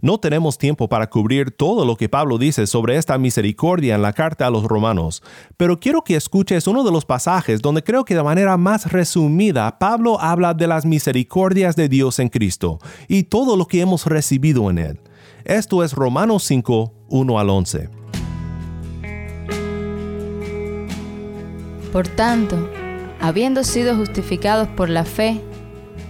No 0.00 0.18
tenemos 0.18 0.58
tiempo 0.58 0.88
para 0.88 1.08
cubrir 1.08 1.50
todo 1.50 1.84
lo 1.84 1.96
que 1.96 2.08
Pablo 2.08 2.38
dice 2.38 2.66
sobre 2.66 2.96
esta 2.96 3.18
misericordia 3.18 3.94
en 3.94 4.02
la 4.02 4.12
carta 4.12 4.46
a 4.46 4.50
los 4.50 4.64
romanos, 4.64 5.22
pero 5.56 5.80
quiero 5.80 6.02
que 6.02 6.16
escuches 6.16 6.66
uno 6.66 6.84
de 6.84 6.92
los 6.92 7.04
pasajes 7.04 7.62
donde 7.62 7.82
creo 7.82 8.04
que 8.04 8.14
de 8.14 8.22
manera 8.22 8.56
más 8.56 8.90
resumida 8.90 9.78
Pablo 9.78 10.20
habla 10.20 10.54
de 10.54 10.66
las 10.66 10.84
misericordias 10.84 11.76
de 11.76 11.88
Dios 11.88 12.18
en 12.18 12.28
Cristo 12.28 12.78
y 13.08 13.24
todo 13.24 13.56
lo 13.56 13.66
que 13.66 13.80
hemos 13.80 14.06
recibido 14.06 14.70
en 14.70 14.78
él. 14.78 15.00
Esto 15.44 15.84
es 15.84 15.92
Romanos 15.92 16.44
5, 16.44 16.92
1 17.08 17.38
al 17.38 17.50
11. 17.50 17.90
Por 21.92 22.08
tanto, 22.08 22.56
habiendo 23.20 23.62
sido 23.62 23.94
justificados 23.94 24.68
por 24.68 24.88
la 24.88 25.04
fe, 25.04 25.40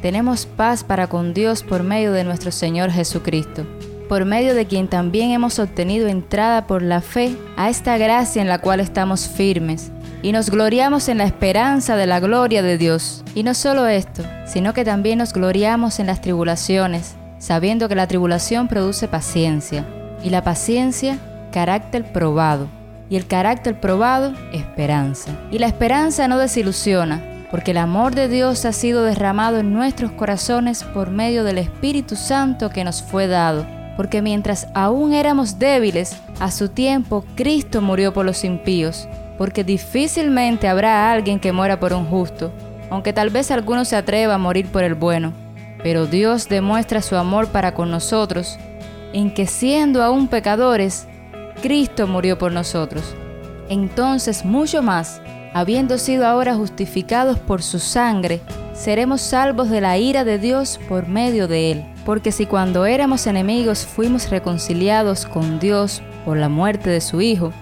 tenemos 0.02 0.46
paz 0.46 0.84
para 0.84 1.06
con 1.06 1.34
Dios 1.34 1.62
por 1.62 1.82
medio 1.82 2.12
de 2.12 2.24
nuestro 2.24 2.50
Señor 2.50 2.90
Jesucristo, 2.90 3.66
por 4.08 4.24
medio 4.24 4.54
de 4.54 4.66
quien 4.66 4.88
también 4.88 5.30
hemos 5.30 5.58
obtenido 5.58 6.08
entrada 6.08 6.66
por 6.66 6.82
la 6.82 7.00
fe 7.00 7.36
a 7.56 7.70
esta 7.70 7.96
gracia 7.96 8.42
en 8.42 8.48
la 8.48 8.58
cual 8.58 8.80
estamos 8.80 9.28
firmes, 9.28 9.90
y 10.22 10.32
nos 10.32 10.50
gloriamos 10.50 11.08
en 11.08 11.18
la 11.18 11.24
esperanza 11.24 11.96
de 11.96 12.06
la 12.06 12.20
gloria 12.20 12.62
de 12.62 12.78
Dios. 12.78 13.24
Y 13.34 13.42
no 13.42 13.54
solo 13.54 13.86
esto, 13.86 14.22
sino 14.46 14.72
que 14.72 14.84
también 14.84 15.18
nos 15.18 15.32
gloriamos 15.32 16.00
en 16.00 16.06
las 16.06 16.20
tribulaciones, 16.20 17.14
sabiendo 17.38 17.88
que 17.88 17.94
la 17.94 18.06
tribulación 18.06 18.68
produce 18.68 19.08
paciencia, 19.08 19.84
y 20.22 20.30
la 20.30 20.42
paciencia, 20.42 21.18
carácter 21.52 22.12
probado 22.12 22.68
y 23.10 23.16
el 23.16 23.26
carácter 23.26 23.80
probado, 23.80 24.32
esperanza. 24.52 25.30
Y 25.50 25.58
la 25.58 25.66
esperanza 25.66 26.26
no 26.28 26.38
desilusiona, 26.38 27.22
porque 27.54 27.70
el 27.70 27.76
amor 27.76 28.16
de 28.16 28.26
Dios 28.26 28.64
ha 28.64 28.72
sido 28.72 29.04
derramado 29.04 29.58
en 29.58 29.72
nuestros 29.72 30.10
corazones 30.10 30.82
por 30.82 31.10
medio 31.10 31.44
del 31.44 31.58
Espíritu 31.58 32.16
Santo 32.16 32.68
que 32.68 32.82
nos 32.82 33.00
fue 33.00 33.28
dado. 33.28 33.64
Porque 33.96 34.22
mientras 34.22 34.66
aún 34.74 35.12
éramos 35.12 35.60
débiles, 35.60 36.20
a 36.40 36.50
su 36.50 36.68
tiempo 36.68 37.24
Cristo 37.36 37.80
murió 37.80 38.12
por 38.12 38.26
los 38.26 38.42
impíos, 38.42 39.06
porque 39.38 39.62
difícilmente 39.62 40.66
habrá 40.66 41.12
alguien 41.12 41.38
que 41.38 41.52
muera 41.52 41.78
por 41.78 41.92
un 41.92 42.06
justo, 42.06 42.50
aunque 42.90 43.12
tal 43.12 43.30
vez 43.30 43.52
alguno 43.52 43.84
se 43.84 43.94
atreva 43.94 44.34
a 44.34 44.38
morir 44.38 44.66
por 44.66 44.82
el 44.82 44.96
bueno. 44.96 45.32
Pero 45.80 46.06
Dios 46.06 46.48
demuestra 46.48 47.02
su 47.02 47.14
amor 47.14 47.46
para 47.46 47.72
con 47.72 47.88
nosotros, 47.88 48.58
en 49.12 49.32
que 49.32 49.46
siendo 49.46 50.02
aún 50.02 50.26
pecadores, 50.26 51.06
Cristo 51.62 52.08
murió 52.08 52.36
por 52.36 52.50
nosotros. 52.50 53.14
Entonces, 53.68 54.44
mucho 54.44 54.82
más, 54.82 55.22
habiendo 55.54 55.96
sido 55.96 56.26
ahora 56.26 56.54
justificados 56.54 57.38
por 57.38 57.62
su 57.62 57.78
sangre, 57.78 58.42
seremos 58.74 59.22
salvos 59.22 59.70
de 59.70 59.80
la 59.80 59.96
ira 59.96 60.24
de 60.24 60.38
Dios 60.38 60.78
por 60.88 61.08
medio 61.08 61.48
de 61.48 61.72
él. 61.72 61.84
Porque 62.04 62.32
si 62.32 62.44
cuando 62.44 62.84
éramos 62.84 63.26
enemigos 63.26 63.86
fuimos 63.86 64.28
reconciliados 64.28 65.24
con 65.24 65.58
Dios 65.58 66.02
por 66.26 66.36
la 66.36 66.50
muerte 66.50 66.90
de 66.90 67.00
su 67.00 67.22
Hijo, 67.22 67.52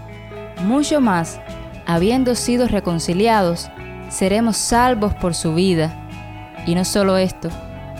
mucho 0.65 1.01
más, 1.01 1.41
habiendo 1.87 2.35
sido 2.35 2.67
reconciliados, 2.67 3.71
seremos 4.09 4.57
salvos 4.57 5.15
por 5.15 5.35
su 5.35 5.55
vida. 5.55 6.09
Y 6.67 6.75
no 6.75 6.85
solo 6.85 7.17
esto, 7.19 7.51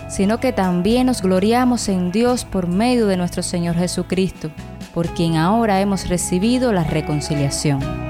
sino 0.09 0.39
que 0.39 0.51
también 0.51 1.07
nos 1.07 1.21
gloriamos 1.21 1.87
en 1.87 2.11
Dios 2.11 2.43
por 2.43 2.67
medio 2.67 3.07
de 3.07 3.15
nuestro 3.15 3.43
Señor 3.43 3.75
Jesucristo 3.75 4.49
por 4.93 5.07
quien 5.09 5.35
ahora 5.35 5.81
hemos 5.81 6.07
recibido 6.07 6.71
la 6.71 6.83
reconciliación. 6.83 8.02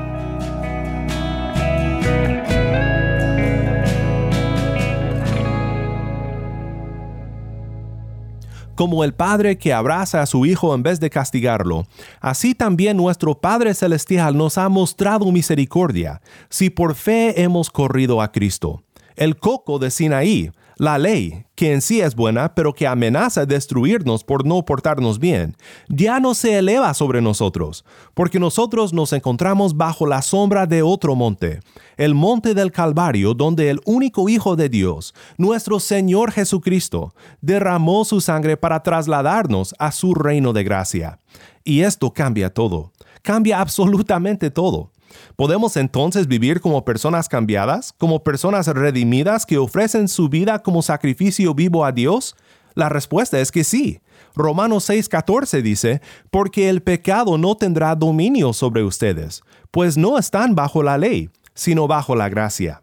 Como 8.75 9.03
el 9.03 9.13
Padre 9.13 9.59
que 9.59 9.71
abraza 9.71 10.21
a 10.21 10.25
su 10.25 10.47
Hijo 10.47 10.73
en 10.73 10.81
vez 10.81 10.99
de 10.99 11.11
castigarlo, 11.11 11.85
así 12.19 12.55
también 12.55 12.97
nuestro 12.97 13.39
Padre 13.39 13.75
Celestial 13.75 14.35
nos 14.35 14.57
ha 14.57 14.67
mostrado 14.67 15.31
misericordia, 15.31 16.21
si 16.49 16.71
por 16.71 16.95
fe 16.95 17.43
hemos 17.43 17.69
corrido 17.69 18.19
a 18.19 18.31
Cristo. 18.31 18.81
El 19.15 19.37
coco 19.37 19.77
de 19.77 19.91
Sinaí, 19.91 20.51
la 20.77 20.97
ley, 20.97 21.45
que 21.55 21.73
en 21.73 21.81
sí 21.81 22.01
es 22.01 22.15
buena, 22.15 22.55
pero 22.55 22.73
que 22.73 22.87
amenaza 22.87 23.45
destruirnos 23.45 24.23
por 24.23 24.45
no 24.45 24.63
portarnos 24.65 25.19
bien, 25.19 25.55
ya 25.89 26.19
no 26.19 26.33
se 26.33 26.57
eleva 26.57 26.93
sobre 26.93 27.21
nosotros, 27.21 27.85
porque 28.13 28.39
nosotros 28.39 28.93
nos 28.93 29.13
encontramos 29.13 29.75
bajo 29.77 30.05
la 30.05 30.21
sombra 30.21 30.65
de 30.65 30.81
otro 30.81 31.15
monte, 31.15 31.59
el 31.97 32.15
monte 32.15 32.53
del 32.53 32.71
Calvario, 32.71 33.33
donde 33.33 33.69
el 33.69 33.79
único 33.85 34.29
Hijo 34.29 34.55
de 34.55 34.69
Dios, 34.69 35.13
nuestro 35.37 35.79
Señor 35.79 36.31
Jesucristo, 36.31 37.13
derramó 37.41 38.05
su 38.05 38.21
sangre 38.21 38.57
para 38.57 38.81
trasladarnos 38.81 39.75
a 39.79 39.91
su 39.91 40.15
reino 40.15 40.53
de 40.53 40.63
gracia. 40.63 41.19
Y 41.63 41.81
esto 41.81 42.13
cambia 42.13 42.53
todo, 42.53 42.91
cambia 43.21 43.59
absolutamente 43.59 44.49
todo. 44.49 44.92
¿Podemos 45.35 45.77
entonces 45.77 46.27
vivir 46.27 46.61
como 46.61 46.85
personas 46.85 47.27
cambiadas, 47.29 47.93
como 47.97 48.23
personas 48.23 48.67
redimidas 48.67 49.45
que 49.45 49.57
ofrecen 49.57 50.07
su 50.07 50.29
vida 50.29 50.59
como 50.59 50.81
sacrificio 50.81 51.53
vivo 51.53 51.85
a 51.85 51.91
Dios? 51.91 52.35
La 52.75 52.89
respuesta 52.89 53.39
es 53.39 53.51
que 53.51 53.63
sí. 53.63 54.01
Romanos 54.35 54.89
6:14 54.89 55.61
dice, 55.61 56.01
porque 56.31 56.69
el 56.69 56.81
pecado 56.81 57.37
no 57.37 57.55
tendrá 57.55 57.95
dominio 57.95 58.53
sobre 58.53 58.83
ustedes, 58.83 59.43
pues 59.71 59.97
no 59.97 60.17
están 60.17 60.55
bajo 60.55 60.81
la 60.81 60.97
ley, 60.97 61.29
sino 61.53 61.87
bajo 61.87 62.15
la 62.15 62.29
gracia. 62.29 62.81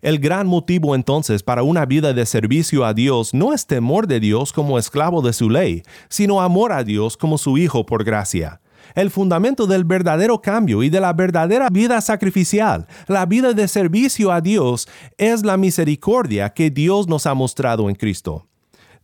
El 0.00 0.18
gran 0.18 0.48
motivo 0.48 0.96
entonces 0.96 1.44
para 1.44 1.62
una 1.62 1.86
vida 1.86 2.12
de 2.12 2.26
servicio 2.26 2.84
a 2.84 2.92
Dios 2.92 3.34
no 3.34 3.52
es 3.52 3.66
temor 3.66 4.08
de 4.08 4.18
Dios 4.18 4.52
como 4.52 4.76
esclavo 4.76 5.22
de 5.22 5.32
su 5.32 5.48
ley, 5.48 5.84
sino 6.08 6.40
amor 6.40 6.72
a 6.72 6.82
Dios 6.82 7.16
como 7.16 7.38
su 7.38 7.56
Hijo 7.56 7.86
por 7.86 8.02
gracia 8.02 8.61
el 8.94 9.10
fundamento 9.10 9.66
del 9.66 9.84
verdadero 9.84 10.40
cambio 10.40 10.82
y 10.82 10.90
de 10.90 11.00
la 11.00 11.12
verdadera 11.12 11.68
vida 11.70 12.00
sacrificial, 12.00 12.86
la 13.06 13.26
vida 13.26 13.52
de 13.52 13.68
servicio 13.68 14.32
a 14.32 14.40
Dios, 14.40 14.88
es 15.18 15.44
la 15.44 15.56
misericordia 15.56 16.50
que 16.50 16.70
Dios 16.70 17.08
nos 17.08 17.26
ha 17.26 17.34
mostrado 17.34 17.88
en 17.88 17.94
Cristo. 17.94 18.46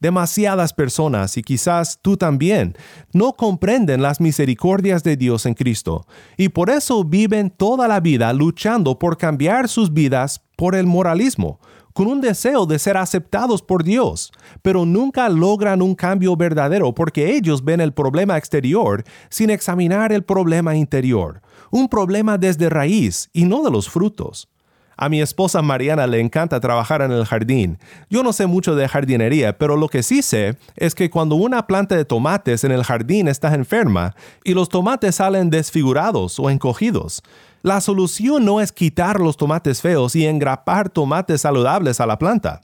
Demasiadas 0.00 0.72
personas, 0.72 1.36
y 1.36 1.42
quizás 1.42 1.98
tú 2.00 2.16
también, 2.16 2.76
no 3.12 3.32
comprenden 3.32 4.00
las 4.00 4.20
misericordias 4.20 5.02
de 5.02 5.16
Dios 5.16 5.44
en 5.44 5.54
Cristo, 5.54 6.06
y 6.36 6.50
por 6.50 6.70
eso 6.70 7.02
viven 7.02 7.50
toda 7.50 7.88
la 7.88 7.98
vida 7.98 8.32
luchando 8.32 8.98
por 8.98 9.16
cambiar 9.16 9.68
sus 9.68 9.92
vidas 9.92 10.40
por 10.56 10.76
el 10.76 10.86
moralismo, 10.86 11.58
con 11.98 12.06
un 12.06 12.20
deseo 12.20 12.64
de 12.64 12.78
ser 12.78 12.96
aceptados 12.96 13.60
por 13.60 13.82
Dios, 13.82 14.30
pero 14.62 14.86
nunca 14.86 15.28
logran 15.28 15.82
un 15.82 15.96
cambio 15.96 16.36
verdadero 16.36 16.94
porque 16.94 17.34
ellos 17.34 17.64
ven 17.64 17.80
el 17.80 17.92
problema 17.92 18.38
exterior 18.38 19.02
sin 19.30 19.50
examinar 19.50 20.12
el 20.12 20.22
problema 20.22 20.76
interior, 20.76 21.42
un 21.72 21.88
problema 21.88 22.38
desde 22.38 22.68
raíz 22.68 23.30
y 23.32 23.46
no 23.46 23.64
de 23.64 23.72
los 23.72 23.90
frutos. 23.90 24.48
A 24.96 25.08
mi 25.08 25.20
esposa 25.20 25.60
Mariana 25.60 26.06
le 26.06 26.20
encanta 26.20 26.60
trabajar 26.60 27.02
en 27.02 27.10
el 27.10 27.24
jardín. 27.24 27.78
Yo 28.10 28.22
no 28.22 28.32
sé 28.32 28.46
mucho 28.46 28.76
de 28.76 28.88
jardinería, 28.88 29.58
pero 29.58 29.76
lo 29.76 29.88
que 29.88 30.04
sí 30.04 30.22
sé 30.22 30.56
es 30.76 30.94
que 30.94 31.10
cuando 31.10 31.34
una 31.34 31.66
planta 31.66 31.96
de 31.96 32.04
tomates 32.04 32.62
en 32.62 32.70
el 32.70 32.84
jardín 32.84 33.26
está 33.26 33.52
enferma 33.54 34.14
y 34.44 34.54
los 34.54 34.68
tomates 34.68 35.16
salen 35.16 35.50
desfigurados 35.50 36.38
o 36.38 36.48
encogidos, 36.50 37.22
la 37.62 37.80
solución 37.80 38.44
no 38.44 38.60
es 38.60 38.72
quitar 38.72 39.20
los 39.20 39.36
tomates 39.36 39.82
feos 39.82 40.14
y 40.14 40.26
engrapar 40.26 40.90
tomates 40.90 41.40
saludables 41.40 42.00
a 42.00 42.06
la 42.06 42.18
planta. 42.18 42.60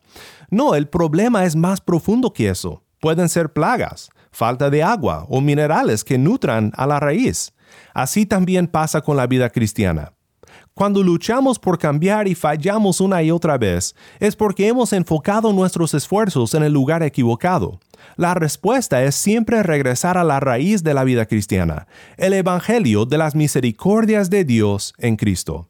No, 0.50 0.74
el 0.74 0.88
problema 0.88 1.44
es 1.44 1.56
más 1.56 1.80
profundo 1.80 2.32
que 2.32 2.48
eso. 2.48 2.82
Pueden 3.00 3.28
ser 3.28 3.52
plagas, 3.52 4.10
falta 4.30 4.70
de 4.70 4.82
agua 4.82 5.26
o 5.28 5.40
minerales 5.40 6.04
que 6.04 6.16
nutran 6.16 6.72
a 6.76 6.86
la 6.86 7.00
raíz. 7.00 7.52
Así 7.92 8.24
también 8.24 8.68
pasa 8.68 9.00
con 9.00 9.16
la 9.16 9.26
vida 9.26 9.50
cristiana. 9.50 10.12
Cuando 10.76 11.04
luchamos 11.04 11.60
por 11.60 11.78
cambiar 11.78 12.26
y 12.26 12.34
fallamos 12.34 13.00
una 13.00 13.22
y 13.22 13.30
otra 13.30 13.56
vez, 13.56 13.94
es 14.18 14.34
porque 14.34 14.66
hemos 14.66 14.92
enfocado 14.92 15.52
nuestros 15.52 15.94
esfuerzos 15.94 16.52
en 16.54 16.64
el 16.64 16.72
lugar 16.72 17.04
equivocado. 17.04 17.78
La 18.16 18.34
respuesta 18.34 19.04
es 19.04 19.14
siempre 19.14 19.62
regresar 19.62 20.18
a 20.18 20.24
la 20.24 20.40
raíz 20.40 20.82
de 20.82 20.92
la 20.92 21.04
vida 21.04 21.26
cristiana, 21.26 21.86
el 22.16 22.32
Evangelio 22.32 23.06
de 23.06 23.18
las 23.18 23.36
misericordias 23.36 24.30
de 24.30 24.44
Dios 24.44 24.94
en 24.98 25.14
Cristo. 25.14 25.68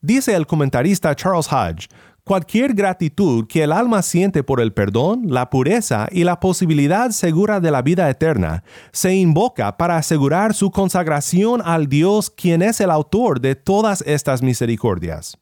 Dice 0.00 0.34
el 0.34 0.46
comentarista 0.46 1.14
Charles 1.14 1.52
Hodge, 1.52 1.88
Cualquier 2.28 2.74
gratitud 2.74 3.46
que 3.46 3.62
el 3.62 3.72
alma 3.72 4.02
siente 4.02 4.42
por 4.42 4.60
el 4.60 4.74
perdón, 4.74 5.28
la 5.28 5.48
pureza 5.48 6.08
y 6.12 6.24
la 6.24 6.40
posibilidad 6.40 7.08
segura 7.08 7.58
de 7.58 7.70
la 7.70 7.80
vida 7.80 8.10
eterna 8.10 8.64
se 8.92 9.14
invoca 9.14 9.78
para 9.78 9.96
asegurar 9.96 10.52
su 10.52 10.70
consagración 10.70 11.62
al 11.64 11.86
Dios 11.86 12.28
quien 12.28 12.60
es 12.60 12.82
el 12.82 12.90
autor 12.90 13.40
de 13.40 13.54
todas 13.54 14.02
estas 14.02 14.42
misericordias. 14.42 15.38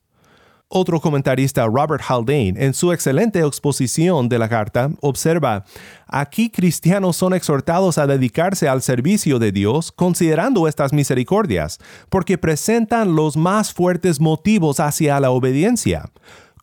Otro 0.68 1.00
comentarista, 1.00 1.66
Robert 1.66 2.04
Haldane, 2.08 2.54
en 2.56 2.72
su 2.72 2.92
excelente 2.92 3.40
exposición 3.40 4.28
de 4.28 4.38
la 4.38 4.48
carta, 4.48 4.90
observa, 5.00 5.64
aquí 6.06 6.50
cristianos 6.50 7.16
son 7.16 7.34
exhortados 7.34 7.98
a 7.98 8.06
dedicarse 8.06 8.68
al 8.68 8.80
servicio 8.80 9.40
de 9.40 9.50
Dios 9.50 9.90
considerando 9.90 10.68
estas 10.68 10.92
misericordias, 10.92 11.78
porque 12.10 12.38
presentan 12.38 13.16
los 13.16 13.36
más 13.36 13.72
fuertes 13.72 14.20
motivos 14.20 14.78
hacia 14.78 15.18
la 15.18 15.30
obediencia 15.30 16.10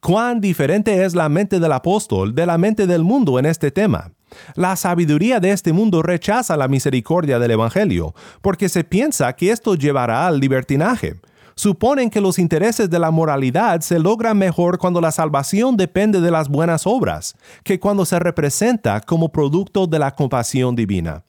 cuán 0.04 0.42
diferente 0.42 1.06
es 1.06 1.16
la 1.16 1.30
mente 1.30 1.62
del 1.62 1.72
apóstol 1.72 2.36
de 2.36 2.46
la 2.46 2.58
mente 2.58 2.86
del 2.86 3.04
mundo 3.04 3.40
en 3.40 3.46
este 3.46 3.72
tema. 3.72 4.12
La 4.56 4.76
sabiduría 4.76 5.40
de 5.40 5.52
este 5.52 5.72
mundo 5.72 6.02
rechaza 6.02 6.58
la 6.58 6.68
misericordia 6.68 7.40
del 7.40 7.52
Evangelio, 7.52 8.14
porque 8.42 8.68
se 8.68 8.84
piensa 8.84 9.32
que 9.34 9.52
esto 9.52 9.76
llevará 9.76 10.28
al 10.28 10.42
libertinaje. 10.42 11.16
Suponen 11.56 12.10
que 12.10 12.20
los 12.20 12.38
intereses 12.38 12.90
de 12.90 13.00
la 13.00 13.12
moralidad 13.12 13.80
se 13.80 13.98
logran 13.98 14.38
mejor 14.38 14.78
cuando 14.78 15.00
la 15.00 15.12
salvación 15.12 15.78
depende 15.78 16.20
de 16.20 16.32
las 16.32 16.50
buenas 16.50 16.86
obras, 16.86 17.38
que 17.64 17.80
cuando 17.80 18.06
se 18.06 18.20
representa 18.20 19.00
como 19.00 19.32
producto 19.32 19.88
de 19.88 20.00
la 20.00 20.16
compasión 20.16 20.76
divina. 20.76 21.24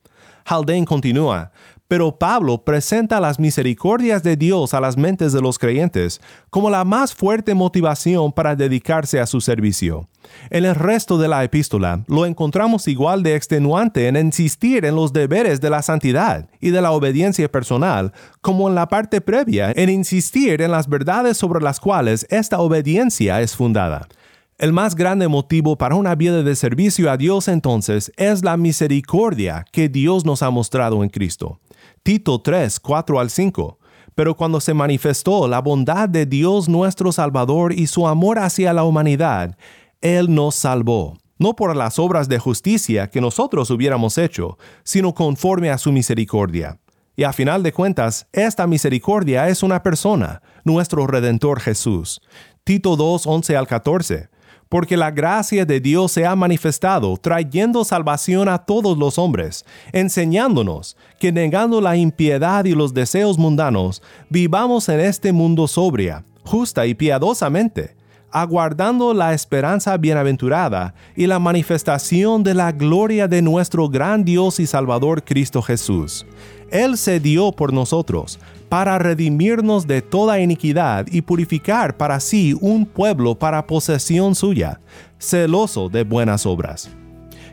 Haldane 0.47 0.85
continúa, 0.85 1.52
pero 1.88 2.19
Pablo 2.19 2.64
presenta 2.64 3.21
las 3.21 3.38
misericordias 3.38 4.23
de 4.23 4.37
Dios 4.37 4.75
a 4.75 4.81
las 4.81 4.97
mentes 4.97 5.33
de 5.33 5.41
los 5.41 5.59
creyentes 5.59 6.21
como 6.50 6.71
la 6.71 6.85
más 6.85 7.14
fuerte 7.14 7.55
motivación 7.55 8.33
para 8.33 8.57
dedicarse 8.57 9.21
a 9.21 9.26
su 9.26 9.41
servicio. 9.41 10.09
En 10.50 10.64
el 10.64 10.75
resto 10.75 11.19
de 11.19 11.29
la 11.29 11.45
epístola 11.45 12.03
lo 12.07 12.25
encontramos 12.25 12.88
igual 12.88 13.23
de 13.23 13.37
extenuante 13.37 14.09
en 14.09 14.17
insistir 14.17 14.85
en 14.85 14.95
los 14.95 15.12
deberes 15.12 15.61
de 15.61 15.71
la 15.71 15.83
santidad 15.83 16.49
y 16.61 16.71
de 16.71 16.81
la 16.81 16.93
obediencia 16.93 17.50
personal, 17.50 18.12
como 18.41 18.69
en 18.69 18.75
la 18.75 18.88
parte 18.88 19.21
previa 19.21 19.73
en 19.76 19.91
insistir 19.91 20.62
en 20.62 20.71
las 20.71 20.88
verdades 20.88 21.37
sobre 21.37 21.61
las 21.62 21.81
cuales 21.81 22.26
esta 22.31 22.61
obediencia 22.61 23.41
es 23.43 23.55
fundada. 23.55 24.09
El 24.57 24.73
más 24.73 24.95
grande 24.95 25.26
motivo 25.26 25.76
para 25.76 25.97
una 25.97 26.14
vida 26.14 26.45
de 26.45 26.55
servicio 26.55 27.11
a 27.11 27.17
Dios 27.17 27.49
entonces 27.49 28.12
es 28.17 28.45
la 28.45 28.57
misericordia 28.57 29.64
que 29.73 29.88
Dios 29.88 30.25
nos 30.25 30.43
ha 30.45 30.50
mostrado 30.50 31.03
en 31.03 31.11
Cristo. 31.11 31.59
Tito 32.05 32.39
3, 32.39 32.81
4 32.81 33.19
al 33.19 33.31
5. 33.31 33.79
Pero 34.15 34.37
cuando 34.37 34.61
se 34.61 34.75
manifestó 34.75 35.49
la 35.49 35.63
bondad 35.63 36.07
de 36.07 36.27
Dios 36.27 36.69
nuestro 36.69 37.13
Salvador 37.13 37.73
y 37.73 37.87
su 37.87 38.07
amor 38.07 38.39
hacia 38.39 38.75
la 38.75 38.85
humanidad, 38.85 39.57
Él 40.03 40.33
nos 40.35 40.55
salvó, 40.55 41.17
no 41.39 41.57
por 41.57 41.75
las 41.75 41.99
obras 41.99 42.29
de 42.29 42.39
justicia 42.39 43.09
que 43.09 43.23
nosotros 43.23 43.71
hubiéramos 43.71 44.19
hecho, 44.19 44.59
sino 44.83 45.15
conforme 45.15 45.71
a 45.71 45.79
su 45.79 45.93
misericordia. 45.93 46.79
Y 47.17 47.25
a 47.25 47.33
final 47.33 47.63
de 47.63 47.73
cuentas, 47.73 48.27
esta 48.33 48.67
misericordia 48.67 49.49
es 49.49 49.63
una 49.63 49.83
persona, 49.83 50.43
nuestro 50.63 51.07
Redentor 51.07 51.59
Jesús. 51.59 52.21
Tito 52.65 52.97
2, 52.97 53.27
11 53.27 53.57
al 53.57 53.67
14 53.67 54.34
porque 54.75 54.97
la 54.97 55.12
gracia 55.12 55.64
de 55.64 55.78
Dios 55.78 56.11
se 56.11 56.26
ha 56.26 56.35
manifestado, 56.35 57.16
trayendo 57.16 57.85
salvación 57.85 58.49
a 58.49 58.59
todos 58.59 58.99
los 58.99 59.21
hombres, 59.21 59.64
enseñándonos 59.93 60.97
que 61.21 61.31
negando 61.31 61.81
la 61.81 61.97
impiedad 61.97 62.64
y 62.64 62.75
los 62.75 62.93
deseos 62.93 63.38
mundanos, 63.38 64.02
vivamos 64.28 64.88
en 64.88 64.99
este 64.99 65.33
mundo 65.33 65.69
sobria, 65.69 66.25
justa 66.43 66.87
y 66.87 66.95
piadosamente, 66.95 67.95
aguardando 68.33 69.14
la 69.14 69.33
esperanza 69.33 69.96
bienaventurada 69.96 70.92
y 71.14 71.29
la 71.29 71.38
manifestación 71.38 72.42
de 72.42 72.55
la 72.55 72.72
gloria 72.72 73.29
de 73.29 73.42
nuestro 73.42 73.88
gran 73.88 74.25
Dios 74.25 74.59
y 74.59 74.66
Salvador 74.66 75.22
Cristo 75.22 75.62
Jesús. 75.62 76.27
Él 76.70 76.96
se 76.96 77.20
dio 77.20 77.53
por 77.53 77.72
nosotros, 77.72 78.38
para 78.68 78.98
redimirnos 78.98 79.87
de 79.87 80.03
toda 80.03 80.40
iniquidad 80.40 81.07
y 81.11 81.22
purificar 81.22 81.96
para 81.96 82.18
sí 82.20 82.57
un 82.61 82.87
pueblo 82.87 83.35
para 83.37 83.66
posesión 83.66 84.35
suya, 84.35 84.81
celoso 85.18 85.88
de 85.88 86.03
buenas 86.03 86.44
obras. 86.44 86.90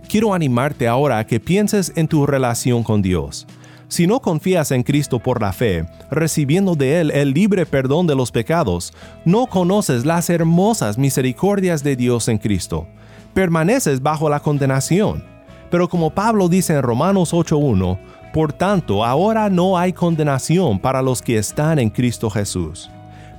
Quiero 0.09 0.33
animarte 0.33 0.87
ahora 0.87 1.19
a 1.19 1.25
que 1.27 1.39
pienses 1.39 1.93
en 1.95 2.07
tu 2.07 2.25
relación 2.25 2.83
con 2.83 3.01
Dios. 3.01 3.47
Si 3.87 4.07
no 4.07 4.21
confías 4.21 4.71
en 4.71 4.83
Cristo 4.83 5.19
por 5.19 5.41
la 5.41 5.53
fe, 5.53 5.85
recibiendo 6.09 6.75
de 6.75 7.01
Él 7.01 7.11
el 7.11 7.33
libre 7.33 7.65
perdón 7.65 8.07
de 8.07 8.15
los 8.15 8.31
pecados, 8.31 8.93
no 9.25 9.47
conoces 9.47 10.05
las 10.05 10.29
hermosas 10.29 10.97
misericordias 10.97 11.83
de 11.83 11.97
Dios 11.97 12.29
en 12.29 12.37
Cristo. 12.37 12.87
Permaneces 13.33 14.01
bajo 14.01 14.29
la 14.29 14.39
condenación. 14.39 15.23
Pero 15.69 15.87
como 15.87 16.09
Pablo 16.09 16.49
dice 16.49 16.73
en 16.73 16.81
Romanos 16.81 17.33
8.1, 17.33 17.99
por 18.33 18.53
tanto, 18.53 19.03
ahora 19.03 19.49
no 19.49 19.77
hay 19.77 19.91
condenación 19.91 20.79
para 20.79 21.01
los 21.01 21.21
que 21.21 21.37
están 21.37 21.79
en 21.79 21.89
Cristo 21.89 22.29
Jesús. 22.29 22.89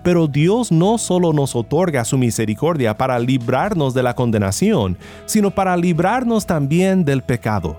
Pero 0.03 0.27
Dios 0.27 0.71
no 0.71 0.99
solo 0.99 1.33
nos 1.33 1.57
otorga 1.57 2.05
su 2.05 2.19
misericordia 2.19 2.97
para 2.97 3.19
librarnos 3.19 3.95
de 3.95 4.03
la 4.03 4.15
condenación, 4.15 4.99
sino 5.25 5.51
para 5.51 5.77
librarnos 5.77 6.45
también 6.45 7.05
del 7.05 7.23
pecado. 7.23 7.77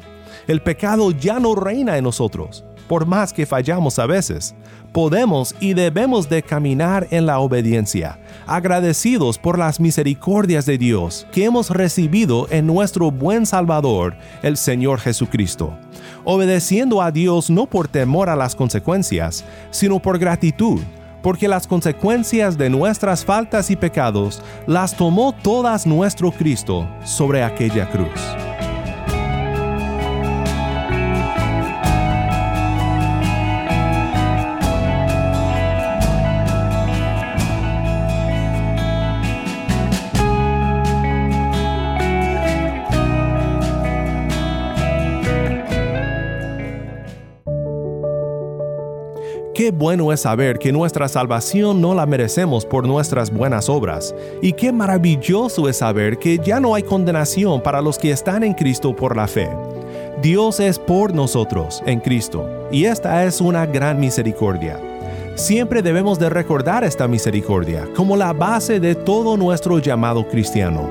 El 0.48 0.62
pecado 0.62 1.12
ya 1.12 1.40
no 1.40 1.54
reina 1.54 1.98
en 1.98 2.04
nosotros, 2.06 2.64
por 2.88 3.06
más 3.06 3.32
que 3.32 3.46
fallamos 3.46 4.00
a 4.00 4.08
veces. 4.08 4.56
Podemos 4.92 5.56
y 5.60 5.74
debemos 5.74 6.30
de 6.30 6.42
caminar 6.42 7.08
en 7.12 7.26
la 7.26 7.40
obediencia, 7.40 8.20
agradecidos 8.48 9.38
por 9.38 9.60
las 9.60 9.80
misericordias 9.80 10.66
de 10.66 10.78
Dios 10.78 11.28
que 11.32 11.46
hemos 11.46 11.70
recibido 11.70 12.48
en 12.50 12.66
nuestro 12.66 13.12
buen 13.12 13.46
Salvador, 13.46 14.16
el 14.42 14.58
Señor 14.58 15.00
Jesucristo 15.00 15.78
obedeciendo 16.24 17.02
a 17.02 17.12
Dios 17.12 17.50
no 17.50 17.66
por 17.66 17.88
temor 17.88 18.30
a 18.30 18.36
las 18.36 18.56
consecuencias, 18.56 19.44
sino 19.72 20.00
por 20.00 20.20
gratitud, 20.20 20.82
porque 21.22 21.48
las 21.48 21.68
consecuencias 21.68 22.58
de 22.58 22.70
nuestras 22.70 23.24
faltas 23.24 23.72
y 23.72 23.76
pecados 23.76 24.42
las 24.68 24.96
tomó 24.96 25.34
todas 25.34 25.88
nuestro 25.88 26.32
Cristo 26.32 26.88
sobre 27.04 27.44
aquella 27.44 27.90
cruz. 27.90 28.53
Qué 49.54 49.70
bueno 49.70 50.12
es 50.12 50.22
saber 50.22 50.58
que 50.58 50.72
nuestra 50.72 51.08
salvación 51.08 51.80
no 51.80 51.94
la 51.94 52.08
merecemos 52.08 52.66
por 52.66 52.88
nuestras 52.88 53.32
buenas 53.32 53.70
obras, 53.70 54.16
y 54.42 54.54
qué 54.54 54.72
maravilloso 54.72 55.70
es 55.70 55.78
saber 55.78 56.18
que 56.18 56.40
ya 56.40 56.60
no 56.60 56.74
hay 56.74 56.82
condenación 56.82 57.62
para 57.62 57.80
los 57.80 58.00
que 58.00 58.10
están 58.10 58.44
en 58.44 58.56
Cristo 58.56 58.96
por 58.96 59.16
la 59.16 59.28
fe. 59.28 59.48
Dios 60.24 60.60
es 60.60 60.80
por 60.80 61.14
nosotros 61.14 61.84
en 61.86 62.00
Cristo, 62.00 62.50
y 62.72 62.86
esta 62.86 63.26
es 63.26 63.42
una 63.42 63.68
gran 63.68 64.00
misericordia. 64.00 64.80
Siempre 65.36 65.84
debemos 65.84 66.18
de 66.18 66.30
recordar 66.30 66.84
esta 66.84 67.08
misericordia 67.08 67.88
como 67.96 68.16
la 68.16 68.34
base 68.34 68.80
de 68.80 68.96
todo 68.96 69.38
nuestro 69.38 69.78
llamado 69.78 70.28
cristiano. 70.28 70.90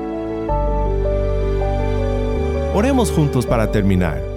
Oremos 2.73 3.11
juntos 3.11 3.45
para 3.45 3.69
terminar. 3.69 4.32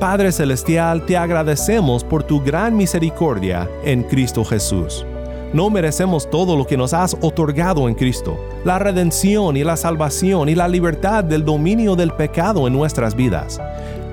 Padre 0.00 0.32
Celestial, 0.32 1.06
te 1.06 1.16
agradecemos 1.16 2.02
por 2.02 2.24
tu 2.24 2.40
gran 2.40 2.76
misericordia 2.76 3.68
en 3.84 4.02
Cristo 4.02 4.44
Jesús. 4.44 5.06
No 5.52 5.70
merecemos 5.70 6.28
todo 6.28 6.56
lo 6.56 6.66
que 6.66 6.76
nos 6.76 6.92
has 6.92 7.16
otorgado 7.20 7.88
en 7.88 7.94
Cristo, 7.94 8.36
la 8.64 8.80
redención 8.80 9.56
y 9.56 9.62
la 9.62 9.76
salvación 9.76 10.48
y 10.48 10.56
la 10.56 10.66
libertad 10.66 11.22
del 11.22 11.44
dominio 11.44 11.94
del 11.94 12.10
pecado 12.10 12.66
en 12.66 12.72
nuestras 12.72 13.14
vidas. 13.14 13.60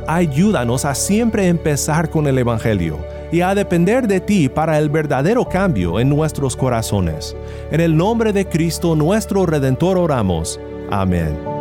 Ayúdanos 0.08 0.86
a 0.86 0.94
siempre 0.94 1.48
empezar 1.48 2.12
con 2.12 2.28
el 2.28 2.38
Evangelio 2.38 3.00
y 3.32 3.42
a 3.42 3.56
depender 3.56 4.08
de 4.08 4.20
ti 4.20 4.50
para 4.50 4.78
el 4.78 4.90
verdadero 4.90 5.46
cambio 5.46 6.00
en 6.00 6.10
nuestros 6.10 6.56
corazones. 6.56 7.36
En 7.72 7.82
el 7.82 7.98
nombre 7.98 8.34
de 8.34 8.46
Cristo 8.46 8.96
nuestro 8.96 9.48
Redentor 9.48 9.98
oramos. 9.98 10.60
Amén. 10.92 11.61